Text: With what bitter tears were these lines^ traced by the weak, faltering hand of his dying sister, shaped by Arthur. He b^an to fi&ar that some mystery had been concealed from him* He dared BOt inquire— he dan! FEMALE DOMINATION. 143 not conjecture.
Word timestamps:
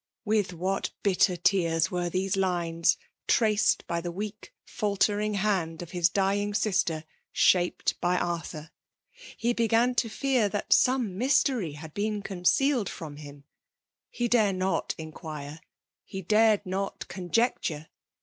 With 0.25 0.51
what 0.51 0.89
bitter 1.03 1.37
tears 1.37 1.91
were 1.91 2.09
these 2.09 2.33
lines^ 2.35 2.97
traced 3.27 3.85
by 3.85 4.01
the 4.01 4.11
weak, 4.11 4.51
faltering 4.65 5.35
hand 5.35 5.83
of 5.83 5.91
his 5.91 6.09
dying 6.09 6.55
sister, 6.55 7.03
shaped 7.31 7.99
by 8.01 8.17
Arthur. 8.17 8.71
He 9.37 9.53
b^an 9.53 9.95
to 9.97 10.09
fi&ar 10.09 10.49
that 10.49 10.73
some 10.73 11.19
mystery 11.19 11.73
had 11.73 11.93
been 11.93 12.23
concealed 12.23 12.89
from 12.89 13.17
him* 13.17 13.43
He 14.09 14.27
dared 14.27 14.57
BOt 14.57 14.95
inquire— 14.97 15.61
he 16.03 16.23
dan! 16.23 16.61
FEMALE 16.61 16.61
DOMINATION. 16.65 16.71
143 16.71 16.71
not 16.71 17.07
conjecture. 17.07 17.87